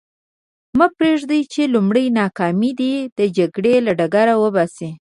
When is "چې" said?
1.53-1.61